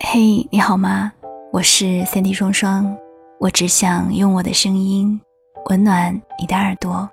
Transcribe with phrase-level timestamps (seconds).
[0.00, 1.12] 嘿，你好吗？
[1.52, 2.96] 我是三 D 双双，
[3.38, 5.20] 我只想用我的声音
[5.68, 7.08] 温暖你的耳朵。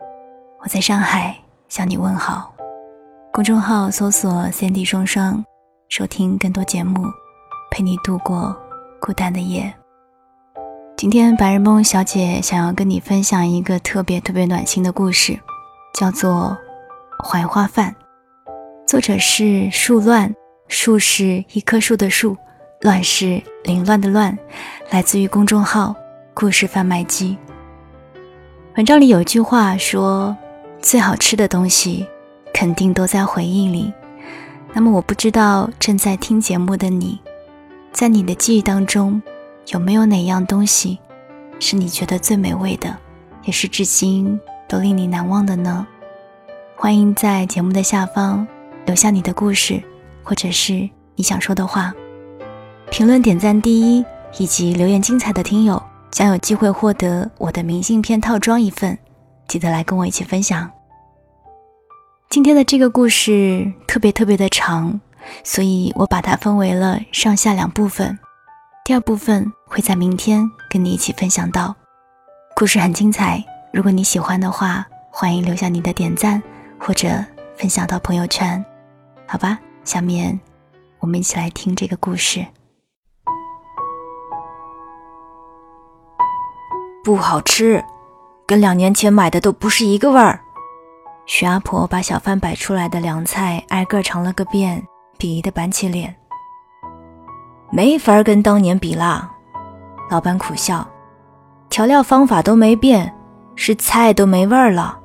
[0.62, 1.36] 我在上海
[1.68, 2.54] 向你问好。
[3.34, 5.44] 公众号搜索“三 D 双双”，
[5.90, 7.06] 收听更多节目，
[7.72, 8.56] 陪你度过
[9.02, 9.74] 孤单的夜。
[10.96, 15.38] 今天白日梦小姐想要跟你分享一个特别特别暖心的故事，
[15.96, 16.56] 叫做
[17.26, 17.94] 《槐花饭》，
[18.88, 20.34] 作者是树乱，
[20.70, 22.38] 树是一棵树的树。
[22.86, 24.38] 乱世凌乱的乱，
[24.92, 25.96] 来自于公众号
[26.36, 27.36] “故事贩卖机”。
[28.78, 30.38] 文章里有句话说
[30.84, 32.06] ：“最好吃的东西，
[32.54, 33.92] 肯定都在回忆里。”
[34.72, 37.20] 那么，我不知道正在听节目的你，
[37.92, 39.20] 在你的记忆当中，
[39.70, 41.00] 有没有哪样东西，
[41.60, 42.96] 是你觉得最美味的，
[43.46, 45.88] 也是至今都令你难忘的呢？
[46.76, 48.48] 欢迎在节目的下方
[48.86, 49.82] 留下你的故事，
[50.22, 51.92] 或者是你想说的话。
[52.92, 54.06] 评论点赞第一
[54.38, 58.98] 以及留言精彩的听友将有机会获得我的明信片套装一份，
[59.48, 60.72] 记得来跟我一起分享。
[62.30, 65.00] 今天的这个故事特别特别的长，
[65.44, 68.18] 所以我把它分为了上下两部分。
[68.86, 71.76] 第二部分会在明天跟你一起分享到。
[72.56, 76.42] 故事很精彩，如果你喜欢的话，欢迎留下你的点赞
[76.80, 77.10] 或者
[77.58, 78.64] 分享到朋友圈。
[79.28, 80.40] 好吧，下面
[81.00, 82.46] 我们一起来听这个故事。
[87.06, 87.86] 不好吃，
[88.48, 90.40] 跟两年前买的都不是一个味儿。
[91.28, 94.84] 徐阿婆把小贩摆出来的凉菜挨个尝了个遍，
[95.20, 96.16] 鄙夷的板起脸。
[97.72, 99.32] 没法跟当年比啦，
[100.10, 100.84] 老板苦笑。
[101.70, 103.16] 调料方法都没变，
[103.56, 104.98] 是菜都没味儿了。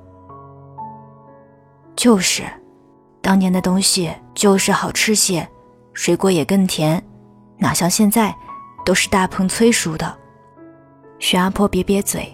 [1.95, 2.45] 就是，
[3.21, 5.47] 当年的东西就是好吃些，
[5.93, 7.03] 水果也更甜，
[7.59, 8.35] 哪像现在，
[8.87, 10.17] 都是大棚催熟的。
[11.21, 12.27] 徐阿婆瘪瘪嘴：“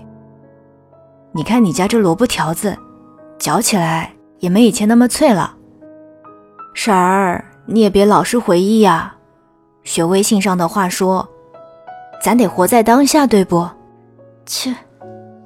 [1.35, 2.75] 你看你家这萝卜条子，
[3.37, 5.55] 嚼起来也没以前那么脆了。
[6.73, 9.15] 婶儿，你也别老是回忆呀，
[9.83, 11.29] 学微信上的话说，
[12.23, 13.69] 咱得活在当下，对不？”
[14.47, 14.73] 切！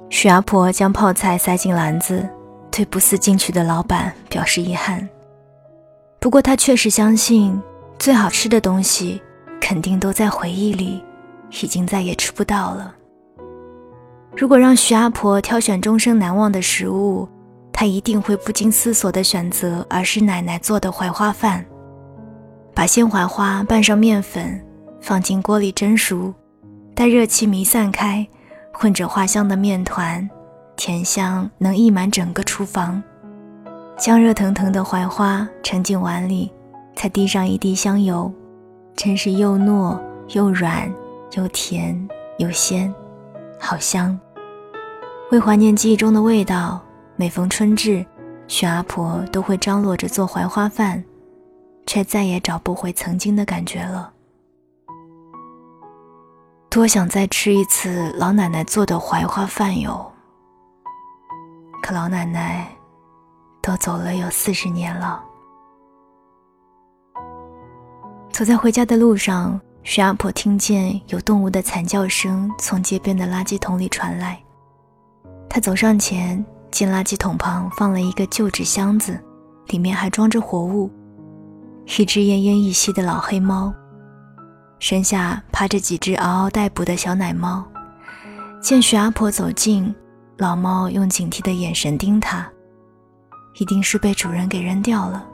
[0.09, 2.29] 徐阿婆将泡菜塞进篮子，
[2.69, 5.09] 对不思进取的老板表示遗憾。
[6.19, 7.59] 不过她确实相信，
[7.97, 9.19] 最好吃的东西
[9.59, 11.03] 肯定都在回忆里，
[11.63, 12.93] 已经再也吃不到了。
[14.35, 17.27] 如果让徐阿婆挑选终生难忘的食物，
[17.73, 21.63] 她一定会不经思索地选择儿时奶奶做的槐花饭。
[22.73, 24.59] 把鲜槐花拌上面粉，
[25.01, 26.33] 放进锅里蒸熟，
[26.95, 28.25] 待热气弥散开，
[28.73, 30.27] 混着花香的面团，
[30.77, 33.03] 甜香能溢满整个厨房。
[33.97, 36.51] 将热腾腾的槐花盛进碗里，
[36.95, 38.33] 再滴上一滴香油，
[38.95, 39.99] 真是又糯
[40.29, 40.91] 又软
[41.33, 42.91] 又甜又鲜。
[43.63, 44.19] 好香！
[45.29, 46.81] 为怀念记忆中的味道，
[47.15, 48.03] 每逢春至，
[48.47, 51.01] 许阿婆都会张罗着做槐花饭，
[51.85, 54.11] 却再也找不回曾经的感觉了。
[56.69, 60.11] 多想再吃一次老奶奶做的槐花饭哟！
[61.83, 62.67] 可老奶奶
[63.61, 65.23] 都走了有四十年了。
[68.31, 69.61] 走在回家的路上。
[69.83, 74.41] 徐阿婆听见有动物的惨叫声从街边的垃圾桶里传来，
[75.49, 79.19] 她走上前，见垃圾桶旁放了一个旧纸箱子，
[79.67, 80.89] 里面还装着活物，
[81.97, 83.73] 一只奄奄一息的老黑猫，
[84.77, 87.65] 身下趴着几只嗷嗷待哺的小奶猫。
[88.61, 89.93] 见徐阿婆走近，
[90.37, 92.47] 老猫用警惕的眼神盯她，
[93.59, 95.25] 一定是被主人给扔掉了。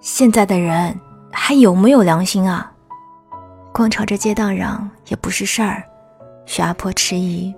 [0.00, 0.98] 现在的人
[1.30, 2.71] 还有没有良心啊？
[3.72, 5.82] 光朝着街道嚷也不是事儿，
[6.44, 7.54] 许阿婆迟疑。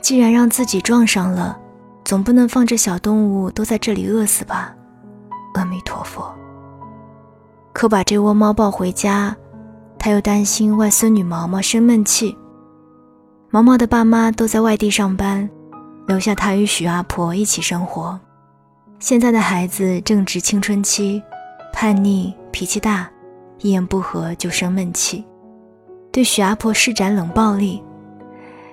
[0.00, 1.58] 既然让自己撞上了，
[2.04, 4.74] 总不能放着小动物都在这里饿死吧？
[5.54, 6.32] 阿弥陀佛。
[7.72, 9.34] 可把这窝猫抱回家，
[9.98, 12.36] 他又担心外孙女毛毛生闷气。
[13.50, 15.48] 毛毛的爸妈都在外地上班，
[16.06, 18.18] 留下他与许阿婆一起生活。
[19.00, 21.20] 现在的孩子正值青春期，
[21.72, 23.10] 叛逆，脾气大，
[23.58, 25.24] 一言不合就生闷气。
[26.12, 27.82] 对许阿婆施展冷暴力，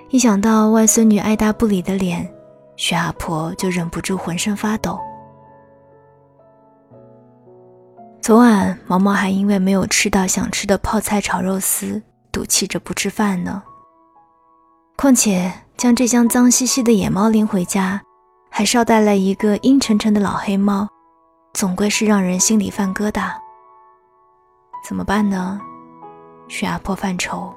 [0.09, 2.29] 一想到外孙女爱答不理的脸，
[2.75, 4.99] 许阿婆就忍不住浑身发抖。
[8.21, 13.63] 昨晚毛毛还因为没有吃到想吃的泡菜炒肉丝，赌气着不吃饭呢。
[14.97, 18.01] 况且将这箱脏兮兮的野猫拎回家，
[18.51, 20.85] 还捎带了一个阴沉沉的老黑猫，
[21.53, 23.31] 总归是让人心里犯疙瘩。
[24.85, 25.59] 怎么办呢？
[26.49, 27.53] 徐阿婆犯愁。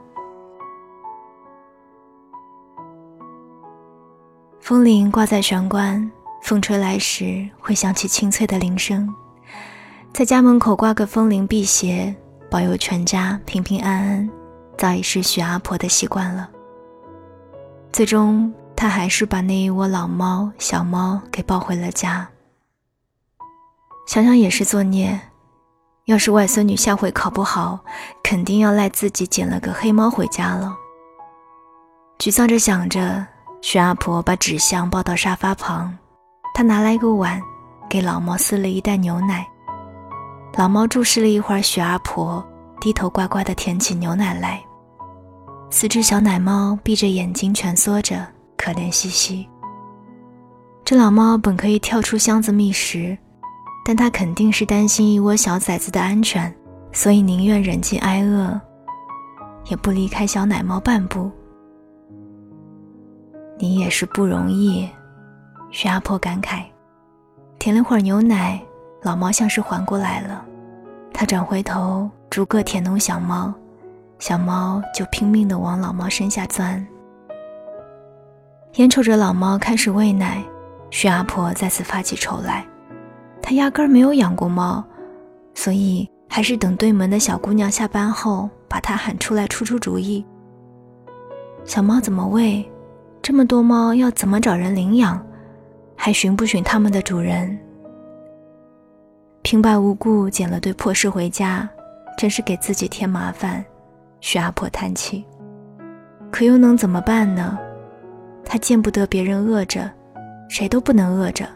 [4.61, 6.09] 风铃挂在玄关，
[6.43, 9.13] 风吹来时会响起清脆的铃声。
[10.13, 12.15] 在家门口挂个风铃辟邪，
[12.51, 14.31] 保佑全家平平安安，
[14.77, 16.49] 早已是徐阿婆的习惯了。
[17.93, 22.29] 最终，她还是把那一窝老猫、小猫给抱回了家。
[24.07, 25.19] 想想也是作孽，
[26.13, 27.79] 要是外孙女下回考不好，
[28.23, 30.77] 肯定要赖自己捡了个黑猫回家了。
[32.19, 33.27] 沮丧着想着。
[33.63, 35.97] 徐阿婆把纸箱抱到沙发旁，
[36.53, 37.41] 她拿来一个碗，
[37.89, 39.47] 给老猫撕了一袋牛奶。
[40.57, 42.45] 老猫注视了一会儿徐阿婆，
[42.81, 44.61] 低头乖乖地舔起牛奶来。
[45.71, 48.27] 四只小奶猫闭着眼睛蜷缩着，
[48.59, 49.49] 可怜兮兮。
[50.85, 53.17] 这老猫本可以跳出箱子觅食，
[53.85, 56.55] 但它肯定是担心一窝小崽子的安全，
[56.93, 58.61] 所以宁愿忍饥挨饿，
[59.71, 61.31] 也不离开小奶猫半步。
[63.59, 64.89] 你也是不容易，
[65.71, 66.63] 徐阿婆感慨。
[67.59, 68.61] 舔了会儿牛奶，
[69.03, 70.45] 老猫像是缓过来了。
[71.13, 73.53] 它转回头，逐个舔弄小猫，
[74.19, 76.85] 小猫就拼命地往老猫身下钻。
[78.77, 80.43] 眼瞅着老猫开始喂奶，
[80.91, 82.67] 徐阿婆再次发起愁来。
[83.53, 84.85] 压根儿没有养过猫，
[85.55, 90.25] 所以还是等对门的小姑娘下班后，把她喊出来出出主意。
[91.65, 92.69] 小猫怎么喂？
[93.23, 95.25] 这么多猫要怎么找人领养？
[95.95, 97.57] 还寻不寻他们的主人？
[99.43, 101.69] 平白无故捡了堆破事回家，
[102.19, 103.65] 真是给自己添麻烦。
[104.21, 105.25] 徐阿婆叹气。
[106.31, 107.59] 可又能怎么办呢？
[108.45, 109.91] 她见不得别人饿着，
[110.49, 111.47] 谁都不能饿着。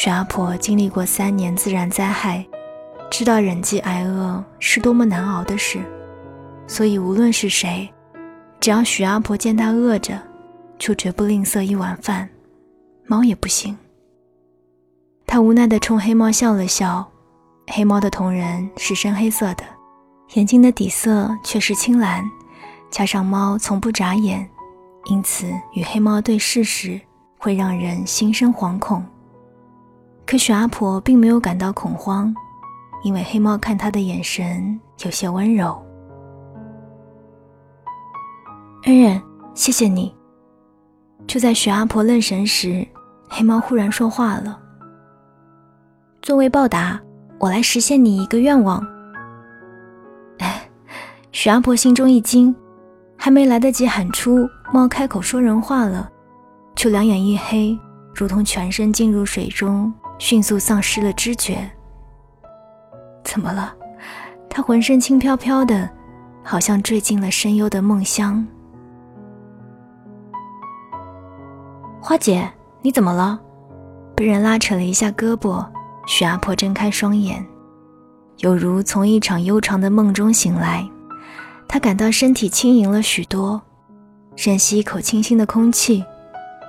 [0.00, 2.46] 许阿婆经历过三年自然灾害，
[3.10, 5.80] 知道忍饥挨饿是多么难熬的事，
[6.68, 7.92] 所以无论是谁，
[8.60, 10.16] 只要许阿婆见她饿着，
[10.78, 12.28] 就绝不吝啬一碗饭，
[13.08, 13.76] 猫也不行。
[15.26, 17.04] 他无奈地冲黑猫笑了笑，
[17.66, 19.64] 黑猫的瞳仁是深黑色的，
[20.34, 22.24] 眼睛的底色却是青蓝，
[22.88, 24.48] 加上猫从不眨眼，
[25.06, 27.00] 因此与黑猫对视时
[27.36, 29.04] 会让人心生惶恐。
[30.30, 32.34] 可许阿婆并没有感到恐慌，
[33.02, 35.82] 因为黑猫看她的眼神有些温柔。
[38.84, 39.22] 恩人，
[39.54, 40.14] 谢谢你。
[41.26, 42.86] 就在许阿婆愣神时，
[43.30, 44.60] 黑猫忽然说话了
[46.20, 47.00] ：“作为报答，
[47.38, 48.86] 我来实现你一个愿望。”
[50.40, 50.68] 哎，
[51.32, 52.54] 许阿婆心中一惊，
[53.16, 56.06] 还没来得及喊出“猫开口说人话了”，
[56.76, 57.78] 就两眼一黑，
[58.14, 61.58] 如同全身浸入水中，迅速丧失了知觉。
[63.24, 63.74] 怎么了？
[64.48, 65.88] 她浑身轻飘飘的，
[66.42, 68.46] 好像坠进了深幽的梦乡。
[72.00, 72.50] 花姐，
[72.82, 73.38] 你怎么了？
[74.16, 75.64] 被人拉扯了一下胳膊，
[76.06, 77.44] 许阿婆睁开双眼，
[78.38, 80.88] 有如从一场悠长的梦中醒来。
[81.68, 83.60] 她感到身体轻盈了许多，
[84.34, 86.04] 深吸一口清新的空气。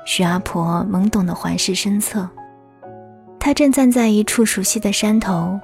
[0.05, 2.29] 许阿婆懵懂地环视身侧，
[3.39, 5.59] 她正站在一处熟悉的山头，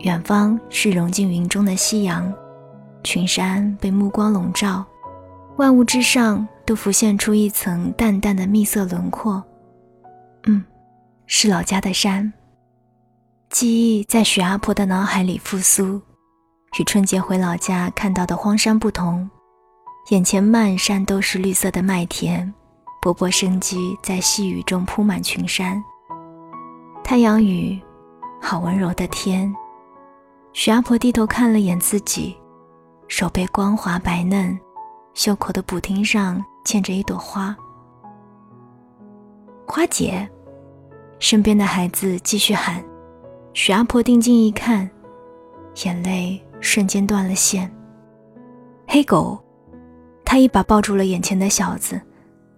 [0.00, 2.32] 远方是融进云中的夕阳，
[3.02, 4.84] 群山被目光笼罩，
[5.56, 6.46] 万物之上。
[6.66, 9.40] 都浮现出一层淡淡的蜜色轮廓。
[10.48, 10.64] 嗯，
[11.28, 12.32] 是老家的山。
[13.50, 16.02] 记忆在许阿婆的脑海里复苏，
[16.80, 19.30] 与春节回老家看到的荒山不同，
[20.10, 22.52] 眼前漫山都是绿色的麦田，
[23.00, 25.80] 勃勃生机在细雨中铺满群山。
[27.08, 27.80] 太阳雨，
[28.42, 29.54] 好温柔的天。
[30.52, 32.36] 许阿婆低头看了眼自己，
[33.06, 34.58] 手背光滑白嫩，
[35.14, 36.44] 袖口的补丁上。
[36.64, 37.56] 嵌着一朵花，
[39.68, 40.28] 花姐，
[41.20, 42.84] 身边的孩子继续喊。
[43.54, 44.90] 许阿婆定睛一看，
[45.84, 47.72] 眼泪瞬间断了线。
[48.88, 49.38] 黑狗，
[50.24, 52.02] 她一把抱住了眼前的小子，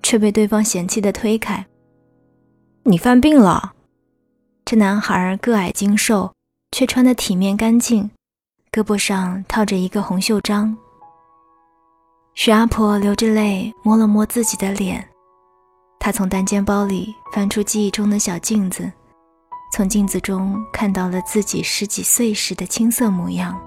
[0.02, 1.66] 却被对方嫌弃的推开。
[2.84, 3.74] 你犯病了。
[4.70, 6.30] 这男孩个矮精瘦，
[6.72, 8.10] 却穿得体面干净，
[8.70, 10.76] 胳膊上套着一个红袖章。
[12.34, 15.08] 徐阿婆流着泪摸了摸自己的脸，
[15.98, 18.92] 她从单肩包里翻出记忆中的小镜子，
[19.72, 23.58] 从镜子中看到了自己十几岁时的青涩模样。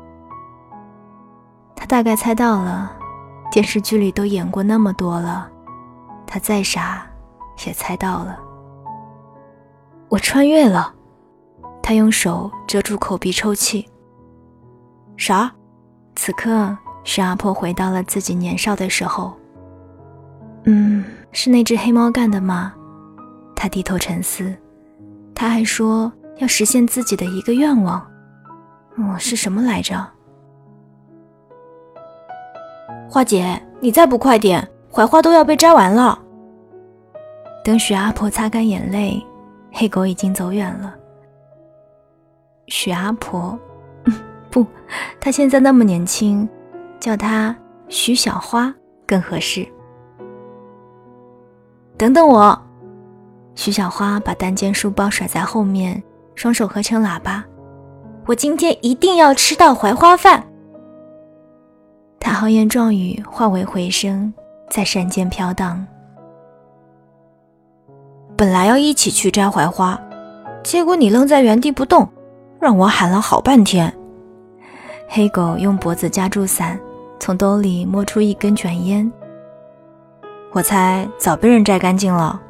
[1.76, 2.96] 她大概猜到了，
[3.52, 5.50] 电视剧里都演过那么多了，
[6.28, 7.10] 她再傻
[7.66, 8.51] 也猜到了。
[10.12, 10.94] 我穿越了，
[11.82, 13.88] 他用手遮住口鼻抽泣。
[15.16, 15.50] 啥？
[16.18, 16.78] 此刻。
[17.04, 19.34] 徐阿婆回到了自己年少的时候。
[20.66, 22.74] 嗯，是那只黑猫干的吗？
[23.56, 24.54] 他低头沉思。
[25.34, 28.00] 他还说要实现自己的一个愿望。
[28.98, 30.06] 哦，是什么来着？
[33.10, 36.22] 花姐，你再不快点，槐花都要被摘完了。
[37.64, 39.26] 等许阿婆擦干眼泪，
[39.72, 40.96] 黑狗已经走远了。
[42.68, 43.58] 许阿婆，
[44.50, 44.66] 不，
[45.20, 46.48] 她现在那么年轻，
[47.00, 47.56] 叫她
[47.90, 48.74] 许小花
[49.06, 49.68] 更合适。
[51.98, 52.60] 等等我，
[53.56, 56.02] 许小花把单肩书包甩在后面，
[56.36, 57.44] 双手合成喇叭。
[58.28, 60.44] 我今天一定要吃到槐花饭。
[62.20, 64.34] 他豪言壮语化为回声，
[64.70, 65.86] 在山间飘荡。
[68.42, 70.02] 本来要一起去摘槐花，
[70.64, 72.10] 结果你愣在原地不动，
[72.60, 73.96] 让我喊了好半天。
[75.08, 76.80] 黑狗用脖子夹住伞，
[77.20, 79.12] 从兜里摸出一根卷烟。
[80.54, 82.42] 我猜早被人摘干净了。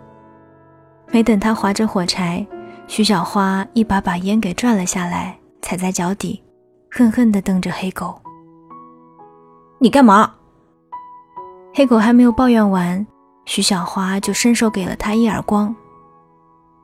[1.11, 2.47] 没等他划着火柴，
[2.87, 5.37] 徐小花一把把烟给拽了下来。
[5.61, 6.41] 踩在脚底，
[6.89, 8.17] 恨恨地瞪着黑狗。
[9.77, 10.31] 你干嘛？
[11.73, 13.05] 黑狗还没有抱怨完，
[13.43, 15.75] 徐小花就伸手给了他一耳光。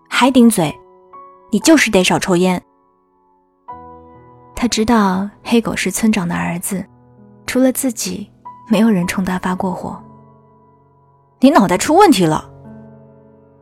[0.09, 0.73] 还顶嘴！
[1.51, 2.61] 你就是得少抽烟。
[4.55, 6.83] 他知道黑狗是村长的儿子，
[7.45, 8.29] 除了自己，
[8.69, 10.01] 没有人冲他发过火。
[11.39, 12.49] 你脑袋出问题了！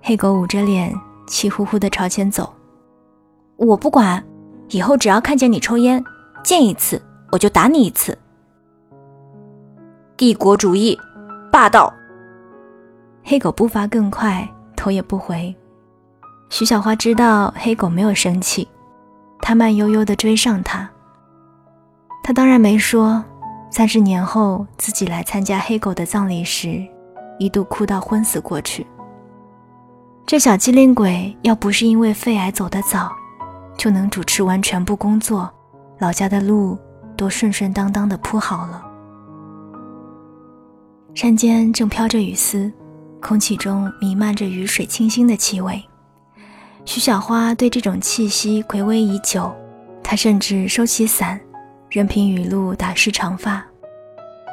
[0.01, 0.93] 黑狗捂着脸，
[1.27, 2.53] 气呼呼地朝前走。
[3.57, 4.23] 我不管。
[4.69, 6.03] 以后只要看见你抽烟，
[6.43, 6.99] 见一次
[7.31, 8.17] 我就打你一次。
[10.17, 10.99] 帝国主义，
[11.51, 11.93] 霸道。
[13.23, 15.55] 黑狗步伐更快，头也不回。
[16.49, 18.67] 徐小花知道黑狗没有生气，
[19.41, 20.89] 她慢悠悠地追上他。
[22.23, 23.23] 他当然没说，
[23.69, 26.83] 三十年后自己来参加黑狗的葬礼时，
[27.37, 28.87] 一度哭到昏死过去。
[30.25, 33.11] 这小机灵鬼要不是因为肺癌走得早。
[33.77, 35.51] 就能主持完全部工作，
[35.99, 36.77] 老家的路
[37.17, 38.81] 都顺顺当当的铺好了。
[41.13, 42.71] 山间正飘着雨丝，
[43.21, 45.83] 空气中弥漫着雨水清新的气味。
[46.85, 49.53] 徐小花对这种气息回味已久，
[50.03, 51.39] 她甚至收起伞，
[51.89, 53.65] 任凭雨露打湿长发。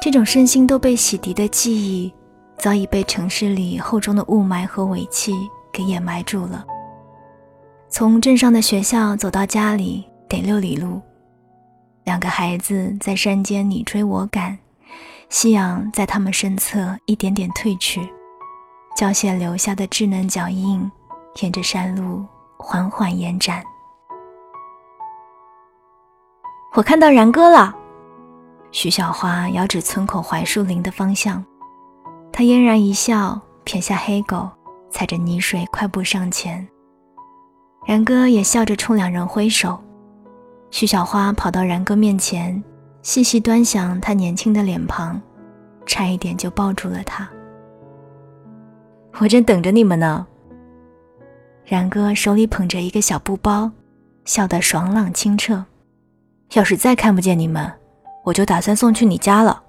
[0.01, 2.11] 这种身心都被洗涤的记忆，
[2.57, 5.33] 早已被城市里厚重的雾霾和尾气
[5.71, 6.65] 给掩埋住了。
[7.87, 10.99] 从镇上的学校走到家里得六里路，
[12.03, 14.57] 两个孩子在山间你追我赶，
[15.29, 18.01] 夕阳在他们身侧一点点褪去，
[18.97, 20.91] 胶线留下的稚嫩脚印
[21.41, 22.23] 沿着山路
[22.57, 23.63] 缓缓延展。
[26.75, 27.73] 我看到然哥了，
[28.71, 31.43] 徐小花遥指村口槐树林的方向，
[32.31, 34.49] 她嫣然一笑，撇下黑狗，
[34.89, 36.67] 踩着泥水快步上前。
[37.85, 39.79] 然哥也笑着冲两人挥手，
[40.71, 42.63] 徐小花跑到然哥面前，
[43.01, 45.21] 细细端详他年轻的脸庞，
[45.85, 47.29] 差一点就抱住了他。
[49.19, 50.25] 我正等着你们呢。
[51.65, 53.71] 然哥手里捧着一个小布包，
[54.25, 55.65] 笑得爽朗清澈。
[56.53, 57.71] 要是再看不见你们，
[58.23, 59.63] 我就打算送去你家了。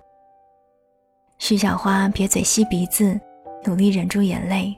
[1.39, 3.21] 徐小花撇嘴吸鼻子，
[3.65, 4.75] 努力忍住眼泪。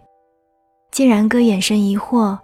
[0.91, 2.39] 见然哥眼神疑惑。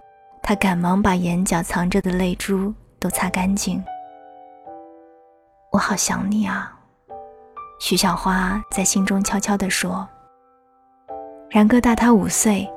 [0.45, 3.81] 他赶忙把眼角藏着的泪珠都擦干净。
[5.71, 6.77] 我好想你啊，
[7.79, 10.05] 徐小花在心中悄悄地说。
[11.49, 12.69] 然哥大他五岁，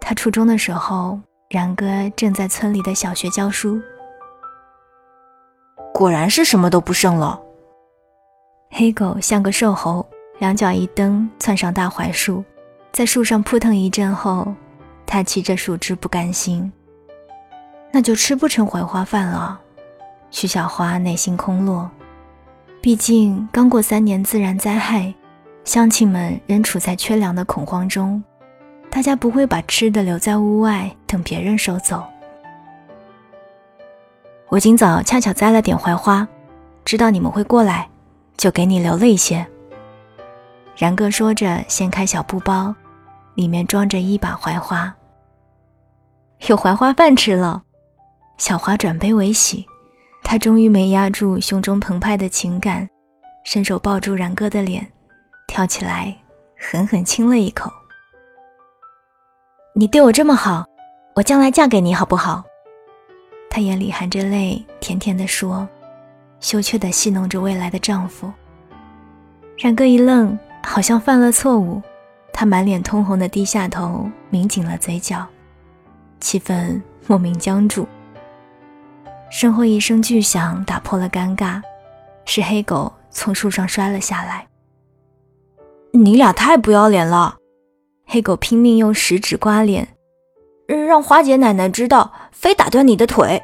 [0.00, 1.20] 他初中的时候，
[1.52, 3.82] 然哥正在村里的小学教书。
[5.92, 7.40] 果然是什么都不剩了。
[8.70, 12.44] 黑狗像个瘦猴，两脚一蹬，窜上大槐树，
[12.92, 14.54] 在树上扑腾一阵后，
[15.04, 16.72] 它骑着树枝不甘心。
[17.90, 19.60] 那就吃不成槐花饭了。
[20.30, 21.90] 徐小花内心空落，
[22.80, 25.12] 毕竟刚过三年自然灾害，
[25.64, 28.22] 乡亲们仍处在缺粮的恐慌中，
[28.90, 32.04] 大家不会把吃的留在屋外等别人收走。
[34.48, 36.26] 我今早恰巧摘了点槐花，
[36.84, 37.88] 知道你们会过来，
[38.36, 39.46] 就给你留了一些。
[40.76, 42.74] 然哥说着，掀开小布包，
[43.34, 44.92] 里面装着一把槐花，
[46.48, 47.62] 有槐花饭吃了。
[48.38, 49.64] 小花转悲为喜，
[50.24, 52.88] 她终于没压住胸中澎湃的情感，
[53.44, 54.84] 伸手抱住然哥的脸，
[55.46, 56.16] 跳起来，
[56.58, 57.70] 狠狠亲了一口。
[59.72, 60.66] 你对我这么好，
[61.14, 62.42] 我将来嫁给你好不好？
[63.48, 65.66] 她眼里含着泪，甜甜地说，
[66.40, 68.30] 羞怯地戏弄着未来的丈夫。
[69.56, 71.80] 然哥一愣，好像犯了错误，
[72.32, 75.24] 他满脸通红的低下头，抿紧了嘴角，
[76.18, 77.86] 气氛莫名僵住。
[79.30, 81.62] 身后一声巨响打破了尴尬，
[82.24, 84.44] 是黑狗从树上摔了下来。
[85.92, 87.36] 你俩太不要脸了！
[88.12, 89.86] 黑狗拼命用食指刮脸，
[90.66, 93.40] 让花姐奶奶知道，非打断你的腿。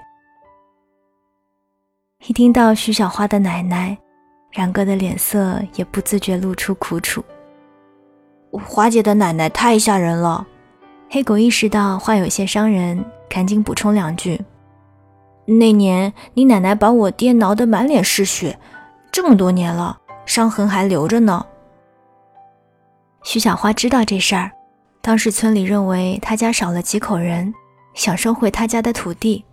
[2.26, 3.96] 一听到徐小花的奶奶，
[4.50, 7.24] 然哥的脸色也不自觉露出苦楚。
[8.50, 10.44] 花姐的奶奶太吓人了。
[11.08, 14.40] 黑狗意识到话有些伤人，赶紧补充两句
[15.46, 18.58] ：“那年你奶奶把我爹挠得满脸是血，
[19.12, 21.46] 这么多年了，伤痕还留着呢。”
[23.22, 24.52] 徐小花知道这事儿，
[25.06, 27.54] 当时村里认为他家少了几口人，
[27.94, 29.44] 想收回他家的土地，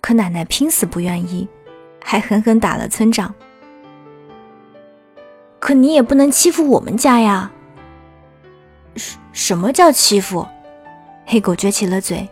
[0.00, 1.46] 可奶奶拼死不愿意。
[2.02, 3.34] 还狠狠打了村长，
[5.58, 7.52] 可你也不能欺负我们家呀！
[8.96, 10.48] 什什么叫欺负？
[11.26, 12.26] 黑狗撅起了嘴。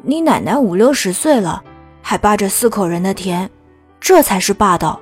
[0.00, 1.62] 你奶奶五六十岁了，
[2.00, 3.50] 还霸着四口人的田，
[4.00, 4.98] 这才是霸道。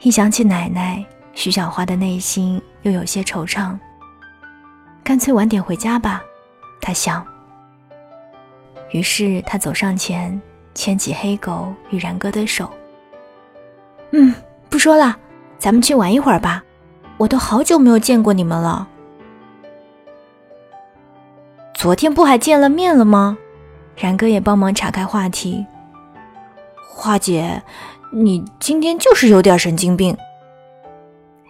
[0.00, 1.04] 一想起奶奶，
[1.34, 3.76] 徐小花的内心又有些惆怅。
[5.04, 6.22] 干脆晚点回家吧，
[6.80, 7.26] 他想。
[8.90, 10.40] 于是他走上前。
[10.74, 12.66] 牵起黑狗与然哥的手。
[14.12, 14.34] 嗯，
[14.70, 15.14] 不说了，
[15.58, 16.64] 咱们去玩一会儿吧。
[17.18, 18.88] 我都好久没有见过你们了。
[21.74, 23.36] 昨天不还见了面了吗？
[23.96, 25.66] 然哥也帮忙岔开话题。
[26.88, 27.62] 花姐，
[28.10, 30.16] 你今天就是有点神经病。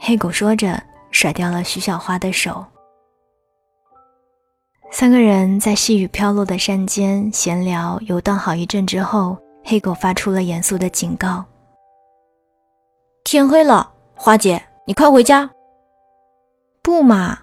[0.01, 0.83] 黑狗说着，
[1.13, 2.67] 甩掉了徐小花的手。
[4.95, 11.43] 三个人在细雨飘落的山间闲聊游荡好一阵之后，黑狗发出了严肃的警告
[13.25, 15.51] ：“天黑了，花姐，你快回家。
[16.85, 17.39] ”“不嘛！”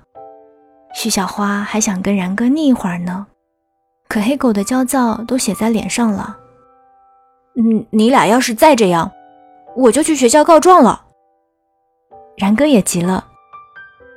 [0.93, 3.25] 徐小花还想跟然哥腻一会儿呢，
[4.07, 6.37] 可黑狗的焦躁都写在脸上了。
[7.57, 9.11] “嗯，你俩要是再这样，
[9.75, 11.03] 我就去学校告状了。”
[12.37, 13.25] 然哥也急了：“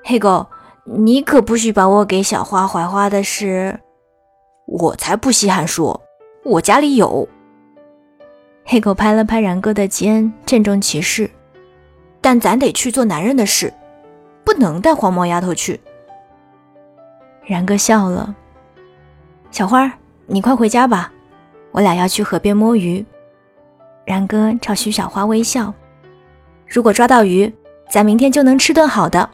[0.04, 0.46] 黑狗。”
[0.84, 3.78] 你可不许把我给小花槐花的事，
[4.66, 6.02] 我才不稀罕说，
[6.44, 7.28] 我家里有。
[8.64, 11.30] 黑狗拍了拍然哥的肩，郑重其事
[12.20, 13.72] ：“但咱得去做男人的事，
[14.44, 15.80] 不能带黄毛丫头去。”
[17.46, 18.34] 然哥笑了
[19.52, 19.92] ：“小花，
[20.26, 21.12] 你快回家吧，
[21.70, 23.04] 我俩要去河边摸鱼。”
[24.04, 25.72] 然哥朝徐小花微笑
[26.66, 27.52] ：“如果抓到鱼，
[27.88, 29.30] 咱明天就能吃顿好的。”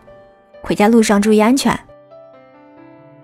[0.62, 1.78] 回家路上注意安全。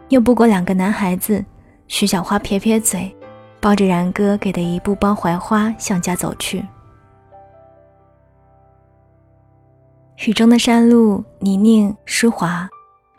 [0.09, 1.45] 又不过两个男孩子，
[1.89, 3.15] 徐小花撇撇嘴，
[3.61, 6.65] 抱着然哥给的一布包槐花向家走去。
[10.27, 12.69] 雨中的山路泥泞湿滑，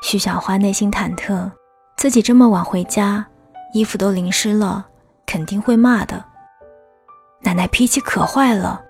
[0.01, 1.51] 徐小花内心忐忑，
[1.97, 3.25] 自己这么晚回家，
[3.73, 4.87] 衣服都淋湿了，
[5.25, 6.23] 肯定会骂的。
[7.41, 8.81] 奶奶脾气可坏了，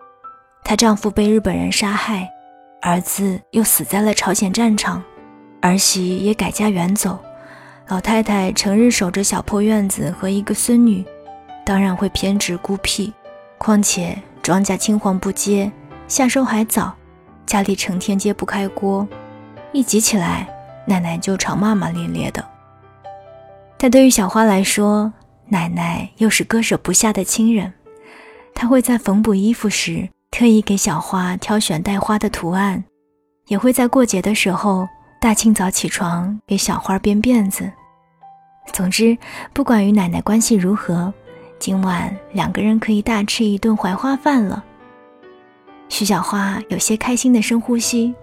[0.64, 2.30] 她丈夫被日本人杀害，
[2.82, 5.04] 儿子又死在了朝鲜战场。
[5.66, 7.18] 儿媳也改嫁远走，
[7.88, 11.04] 老太太成日守着小破院子和一个孙女，
[11.66, 13.12] 当然会偏执孤僻。
[13.58, 15.72] 况且庄稼青黄不接，
[16.08, 16.94] 夏收还早，
[17.48, 19.08] 家里成天揭不开锅，
[19.72, 20.48] 一急起来，
[20.86, 22.46] 奶奶就常骂骂咧咧的。
[23.76, 25.12] 但对于小花来说，
[25.48, 27.74] 奶奶又是割舍不下的亲人，
[28.54, 32.84] 她会在缝补衣服时特意给小花挑选带花的图案，
[33.48, 34.88] 也会在过节的时候。
[35.26, 37.68] 大清早起床给小花编辫子。
[38.72, 39.18] 总之，
[39.54, 41.12] 不管与奶奶关系如何，
[41.58, 44.64] 今晚两个人可以大吃一顿槐花饭了。
[45.90, 48.14] 徐小花有些开心的深呼吸，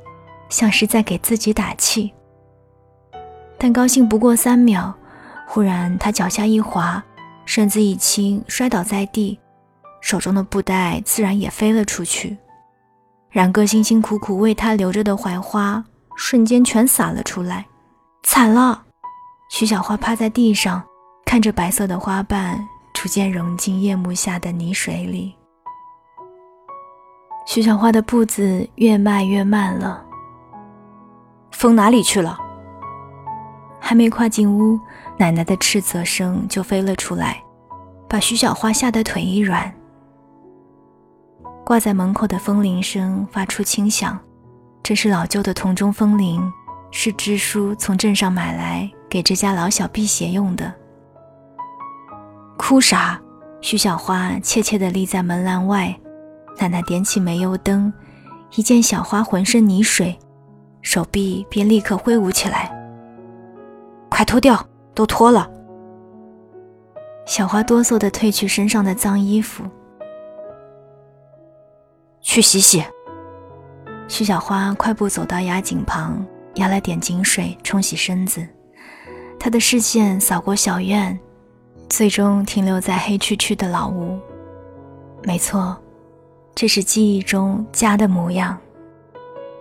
[0.49, 2.15] 像是在给自己打气。
[3.59, 4.95] 但高兴不过三秒，
[5.49, 7.03] 忽然她脚下一滑，
[7.45, 9.37] 身子一轻，摔倒在地，
[10.01, 12.39] 手中的布袋自然也飞了出去。
[13.29, 15.85] 然哥辛辛苦苦为她留着的槐花。
[16.25, 17.67] 瞬间全洒了出来，
[18.23, 18.81] 惨了！
[19.51, 20.81] 徐小花趴在地上，
[21.27, 25.35] 看着白色的花瓣逐渐融进夜幕下的泥水里。
[27.45, 30.01] 徐小花的步子越迈越慢了。
[31.51, 32.39] 风哪里去了？
[33.81, 34.79] 还没跨进屋，
[35.19, 37.43] 奶奶的斥责声就飞了出来，
[38.09, 39.71] 把徐小花吓得腿一软。
[41.67, 44.17] 挂在门口的风铃声发出轻响。
[44.83, 46.53] 这是老旧的铜钟风铃，
[46.91, 50.73] 是支书从镇上买来给这家老小辟邪用的。
[52.59, 53.21] 哭啥？
[53.61, 55.97] 徐小花怯怯地立在门栏外，
[56.59, 57.93] 奶奶点起煤油灯，
[58.57, 60.19] 一见小花浑身泥水，
[60.81, 62.77] 手臂便立刻挥舞起来。
[64.11, 65.49] 快脱掉，都脱了。
[67.25, 69.63] 小花哆嗦地褪去身上的脏衣服，
[72.21, 72.85] 去洗洗。
[74.09, 78.47] 徐小花快步走到压井旁，压了点井水冲洗身子。
[79.39, 81.19] 她的视线扫过小院，
[81.89, 84.19] 最终停留在黑黢黢的老屋。
[85.25, 85.77] 没错，
[86.55, 88.59] 这是记忆中家的模样。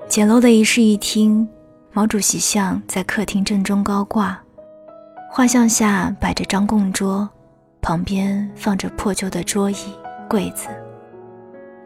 [0.07, 1.47] 简陋的一室一厅，
[1.93, 4.37] 毛主席像在客厅正中高挂，
[5.31, 7.29] 画像下摆着张供桌，
[7.81, 9.95] 旁边放着破旧的桌椅、
[10.29, 10.67] 柜子。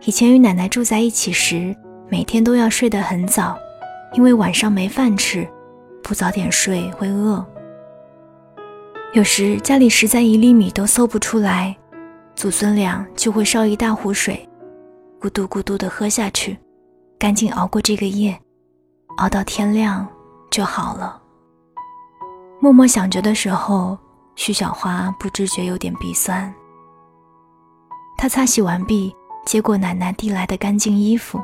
[0.06, 1.76] 以前与奶奶住在一起时，
[2.10, 3.58] 每天都要睡得很早，
[4.14, 5.48] 因为晚上没饭吃，
[6.04, 7.44] 不早点睡会饿。
[9.14, 11.76] 有时家里实在一粒米都搜不出来。
[12.36, 14.48] 祖孙俩就会烧一大壶水，
[15.22, 16.58] 咕嘟咕嘟地喝下去，
[17.18, 18.38] 赶紧熬过这个夜，
[19.18, 20.06] 熬到天亮
[20.52, 21.22] 就好了。
[22.60, 23.98] 默默想着的时候，
[24.36, 26.54] 徐小花不知觉有点鼻酸。
[28.18, 29.16] 她擦洗完毕，
[29.46, 31.42] 接过奶奶递来的干净衣服，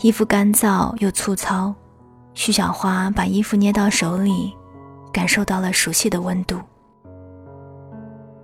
[0.00, 1.74] 衣服干燥又粗糙，
[2.34, 4.54] 徐小花把衣服捏到手里，
[5.12, 6.60] 感受到了熟悉的温度。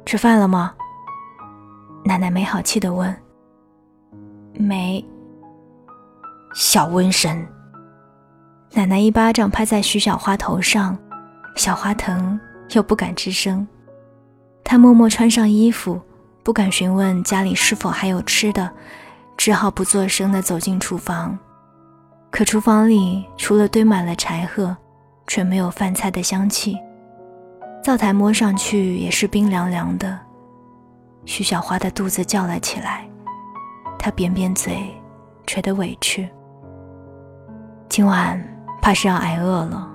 [0.06, 0.74] 吃饭了吗？
[2.04, 3.14] 奶奶没好气地问
[4.54, 5.04] ：“没。”
[6.54, 7.46] 小瘟神。
[8.72, 10.96] 奶奶一巴掌拍在徐小花头上，
[11.56, 13.66] 小花疼又不敢吱声。
[14.64, 16.00] 她默默穿上衣服，
[16.42, 18.70] 不敢询问家里是否还有吃的，
[19.40, 21.38] 只好不作声地走进厨房。
[22.31, 24.76] 可厨房里除了堆满了柴禾，
[25.26, 26.76] 却没有饭菜的香气。
[27.83, 30.18] 灶台摸上去也是冰凉凉的。
[31.24, 33.09] 徐小花的肚子叫了起来，
[33.98, 34.94] 她扁扁嘴，
[35.46, 36.29] 觉得委屈。
[37.88, 38.38] 今晚
[38.83, 39.90] 怕是要挨饿了。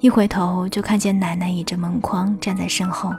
[0.00, 3.10] 一回头就看见奶奶倚着门框站在身后。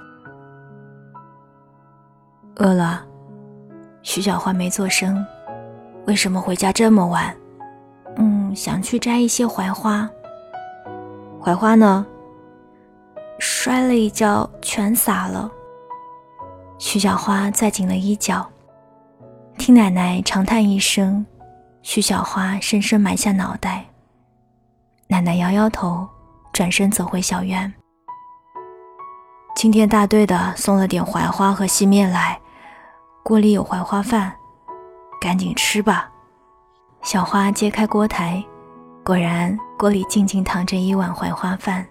[2.58, 3.04] 饿了，
[4.04, 5.26] 徐小花没做声。
[6.06, 7.36] 为什么回家这么晚？
[8.18, 10.10] 嗯，想去摘一些槐花。
[11.40, 12.06] 槐花呢？
[13.40, 15.50] 摔了一跤，全洒了。
[16.78, 18.48] 徐小花攥紧了衣角，
[19.58, 21.26] 听奶奶长叹一声，
[21.84, 23.86] 徐小花深深埋下脑袋。
[25.08, 26.08] 奶奶摇摇头，
[26.52, 27.72] 转身走回小院。
[29.56, 32.40] 今天大队的送了点槐花和细面来，
[33.24, 34.34] 锅里有槐花饭，
[35.20, 36.10] 赶紧吃吧。
[37.04, 38.44] 小花揭开锅台，
[39.04, 41.86] 果然锅里静静躺着一碗槐花饭，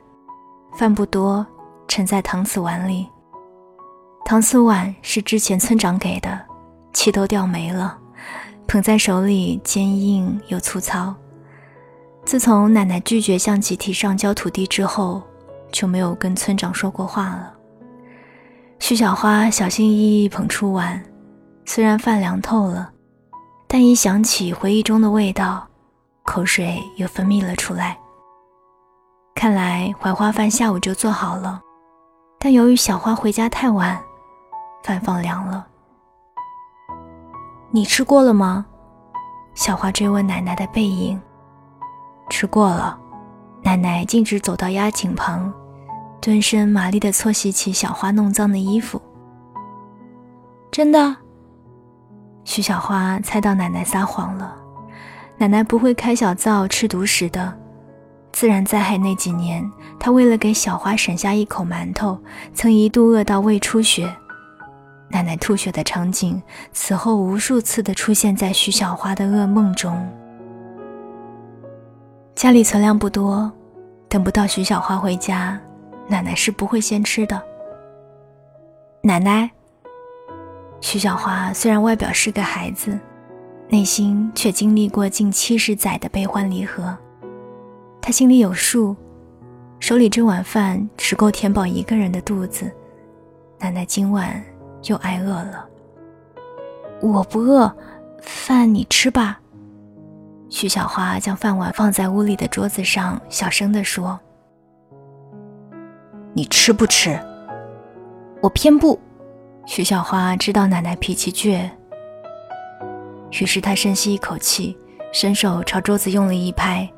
[0.74, 1.46] 饭不多，
[1.86, 3.08] 盛在搪瓷碗里。
[4.26, 6.38] 搪瓷碗是之前村长给的，
[6.92, 7.96] 气都掉没了，
[8.66, 11.14] 捧在手里坚硬又粗糙。
[12.24, 15.22] 自从奶奶拒绝向集体上交土地之后，
[15.72, 17.54] 就没有跟村长说过话了。
[18.78, 21.02] 徐小花小心翼翼捧出碗，
[21.72, 22.90] 虽然饭凉透了，
[23.68, 25.64] 但一想起回忆中的味道，
[26.24, 27.96] 口水又分泌了出来。
[29.36, 31.62] 看来槐花饭下午就做好了，
[32.40, 33.96] 但由于小花回家太晚。
[34.82, 35.64] 饭放凉了，
[37.70, 38.66] 你吃过了吗？
[39.54, 41.20] 小花追问奶奶的背影。
[42.30, 42.98] 吃过了。
[43.62, 45.54] 奶奶径直走到压井旁，
[46.20, 49.00] 蹲身麻利地搓洗起小花弄脏的衣服。
[50.72, 51.16] 真的？
[52.50, 54.56] 徐小花猜到奶奶撒谎了。
[55.38, 57.56] 奶奶不会开小灶吃独食的。
[58.32, 59.64] 自然灾害那几年，
[60.00, 62.18] 她为了给小花省下一口馒头，
[62.52, 64.12] 曾一度饿到胃出血。
[65.10, 69.96] 奶奶吐血的场景，此后无数次的出现在徐小花的噩梦中。
[72.34, 73.48] 家里存粮不多，
[74.08, 75.56] 等不到徐小花回家，
[76.08, 77.40] 奶奶是不会先吃的。
[79.02, 79.48] 奶奶，
[80.80, 82.98] 徐小花虽然外表是个孩子，
[83.68, 86.96] 内心却经历过近七十载的悲欢离合。
[88.00, 88.96] 她心里有数，
[89.78, 92.70] 手里这碗饭只够填饱一个人的肚子。
[93.58, 94.42] 奶奶今晚。
[94.88, 95.68] 又挨饿了。
[97.02, 97.70] 我不饿，
[98.22, 99.38] 饭你吃吧。
[100.48, 104.18] 徐小花将饭碗放在屋里的桌子上，小声地说
[106.32, 107.14] ：“你吃不吃？”
[108.40, 108.98] 我偏不。
[109.72, 111.70] 徐小花知道奶奶脾气倔，
[113.30, 114.76] 于是她深吸一口气，
[115.12, 116.90] 伸手朝桌子用力一拍，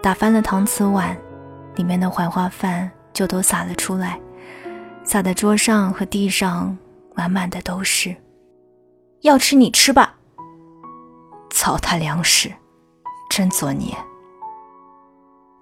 [0.00, 1.18] 打翻了搪瓷碗，
[1.74, 4.16] 里面的槐花饭就都洒了出来，
[5.02, 6.78] 洒在桌上和地上。
[7.16, 8.14] 满满的都是，
[9.22, 10.14] 要吃你吃吧。
[11.50, 12.52] 糟蹋粮食，
[13.28, 13.92] 真作孽。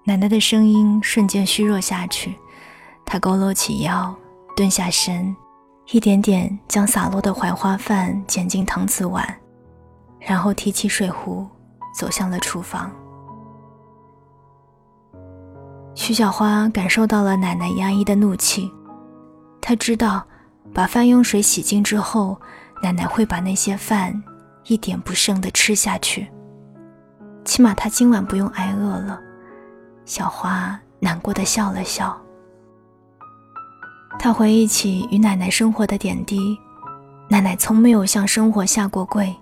[0.05, 2.35] 奶奶的声音瞬间虚弱下去，
[3.03, 4.15] 她佝偻起腰，
[4.55, 5.35] 蹲下身，
[5.91, 9.27] 一点点将洒落的槐花饭捡进搪瓷碗，
[10.19, 11.47] 然后提起水壶，
[11.95, 12.91] 走向了厨房。
[15.95, 18.71] 徐小花感受到了奶奶压抑的怒气，
[19.59, 20.23] 她知道，
[20.75, 22.39] 把饭用水洗净之后，
[22.83, 24.13] 奶奶会把那些饭
[24.65, 26.29] 一点不剩的吃下去。
[27.43, 29.19] 起码她今晚不用挨饿了。
[30.05, 32.15] 小花难过的笑了笑。
[34.19, 36.59] 她回忆起与奶奶生活的点滴，
[37.27, 39.35] 奶奶从没有向生活下过跪，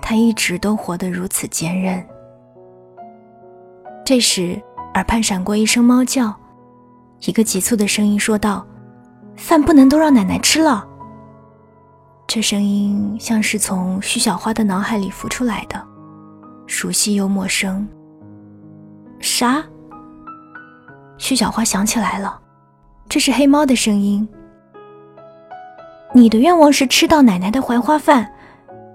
[0.00, 2.02] 她一直都活得如此坚韧。
[4.04, 4.58] 这时。
[4.94, 6.34] 耳畔闪过一声猫叫，
[7.20, 8.66] 一个急促的声音说道
[9.38, 10.84] ：“饭不能都让奶奶吃了。”
[12.26, 15.80] 这声音像是从徐小花的脑海里浮出来的，
[16.66, 17.86] 熟悉又陌生。
[19.20, 19.62] 啥？
[21.16, 22.39] 徐小花想起来了，
[23.10, 24.26] 这是黑猫的声音。
[26.14, 28.32] 你的愿望是吃到奶奶的槐花饭，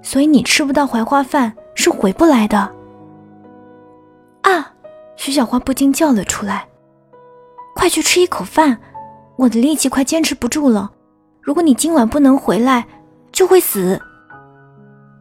[0.01, 2.57] 所以你吃不到槐花饭是回不来的。
[4.43, 4.71] 啊！
[5.17, 6.65] 徐小花不禁叫了出来
[7.75, 8.77] ：“快去吃一口饭，
[9.35, 10.89] 我的力气快坚持不住了。
[11.41, 12.85] 如果你今晚不能回来，
[13.33, 13.99] 就会死。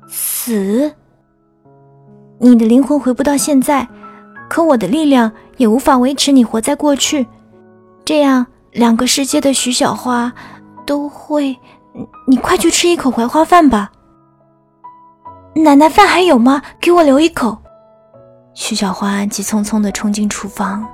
[0.06, 0.92] 死？
[2.38, 3.88] 你的灵魂回不到现在，
[4.48, 7.26] 可我的力量也无法维持你活在过去。
[8.04, 10.32] 这样，两个世界的徐小花
[10.84, 11.56] 都会……
[12.26, 13.90] 你快去吃一口槐花饭吧。
[15.54, 16.60] 奶奶，饭还有吗？
[16.80, 17.56] 给我留一口。”
[18.52, 20.84] 徐小花急匆匆地冲进厨房。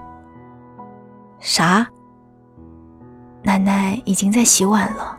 [1.38, 1.86] 啥？
[3.42, 5.16] 奶奶已经在洗碗了。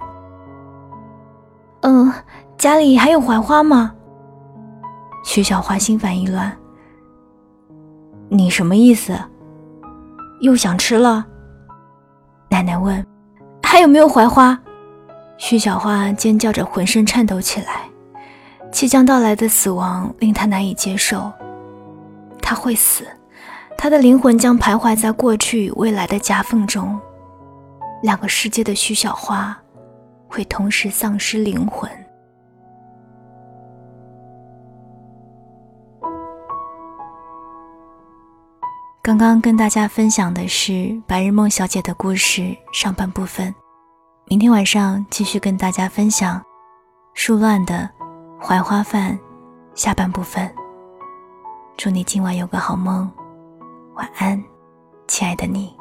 [1.81, 2.13] 嗯，
[2.59, 3.91] 家里还有槐花吗？
[5.23, 6.55] 徐小花心烦意乱。
[8.29, 9.17] 你什么意思？
[10.41, 11.25] 又想吃了？
[12.51, 13.03] 奶奶问。
[13.63, 14.59] 还有没有槐花？
[15.37, 17.83] 徐小花尖叫着，浑身颤抖起来。
[18.69, 21.31] 即将到来的死亡令她难以接受。
[22.41, 23.07] 她会死，
[23.77, 26.99] 她的灵魂将徘徊在过去与未来的夹缝中，
[28.03, 29.57] 两个世界的徐小花
[30.27, 31.89] 会同时丧失灵魂。
[39.21, 40.71] 刚跟大家分享的是
[41.05, 42.41] 《白日梦小姐的故事》
[42.73, 43.53] 上半部分，
[44.25, 46.39] 明天晚上继续跟大家分享
[47.13, 47.87] 《树乱的
[48.39, 49.13] 槐花饭》
[49.79, 50.51] 下半部分。
[51.77, 53.07] 祝你今晚有个好梦，
[53.93, 54.43] 晚安，
[55.07, 55.71] 亲爱的你。